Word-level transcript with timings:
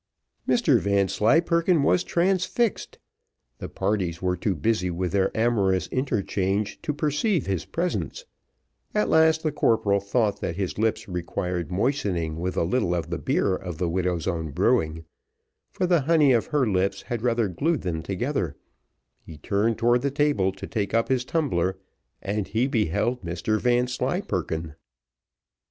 Mr 0.47 0.79
Vanslyperken 0.79 1.83
was 1.83 2.03
transfixed 2.03 2.97
the 3.59 3.69
parties 3.69 4.19
were 4.19 4.35
too 4.35 4.55
busy 4.55 4.89
with 4.89 5.11
their 5.11 5.29
amorous 5.37 5.85
interchange 5.89 6.81
to 6.81 6.91
perceive 6.91 7.45
his 7.45 7.65
presence; 7.65 8.25
at 8.95 9.09
last 9.09 9.43
the 9.43 9.51
corporal 9.51 9.99
thought 9.99 10.41
that 10.41 10.55
his 10.55 10.79
lips 10.79 11.07
required 11.07 11.71
moistening 11.71 12.39
with 12.39 12.57
a 12.57 12.63
little 12.63 12.95
of 12.95 13.11
the 13.11 13.19
beer 13.19 13.55
of 13.55 13.77
the 13.77 13.87
widow's 13.87 14.25
own 14.25 14.49
brewing, 14.49 15.05
for 15.69 15.85
the 15.85 16.01
honey 16.01 16.31
of 16.31 16.47
her 16.47 16.65
lips 16.65 17.03
had 17.03 17.21
rather 17.21 17.47
glued 17.47 17.83
them 17.83 18.01
together 18.01 18.55
he 19.23 19.37
turned 19.37 19.77
towards 19.77 20.01
the 20.01 20.09
table 20.09 20.51
to 20.51 20.65
take 20.65 20.95
up 20.95 21.09
his 21.09 21.23
tumbler, 21.23 21.77
and 22.23 22.47
he 22.47 22.65
beheld 22.65 23.21
Mr 23.21 23.61
Vanslyperken. 23.61 24.73